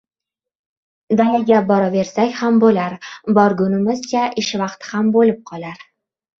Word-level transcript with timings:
—Dalaga 1.19 1.59
boraversak 1.73 2.33
ham 2.41 2.59
bo‘lar, 2.65 2.97
borgunimizcha 3.41 4.27
ish 4.45 4.53
vaqti 4.67 4.93
ham 4.97 5.17
bo‘lib 5.21 5.49
qolar? 5.55 5.89